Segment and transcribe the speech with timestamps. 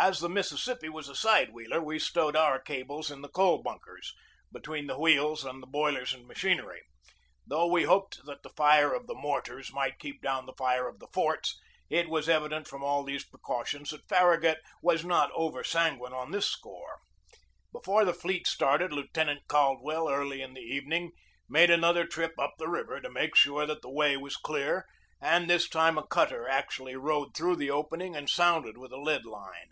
[0.00, 4.14] As the Mississippi was a side wheeler we stowed our cables in the coal bunkers,
[4.52, 6.82] between the wheels and the boilers and machinery.
[7.48, 10.20] Though we hoped that the fire of the mortars might 60 THE BATTLE OF NEW
[10.20, 11.60] ORLEANS 61 keep down the fire of the forts,
[11.90, 16.46] it was evident from all these precautions that Farragut was not over sanguine on this
[16.46, 17.00] score.
[17.72, 21.10] Before the fleet started, Lieutenant Caldwell, early in the evening,
[21.48, 24.84] made an other trip up the river to make sure that the way was clear,
[25.20, 29.26] and this time a cutter actually rowed through the opening and sounded with a lead
[29.26, 29.70] line.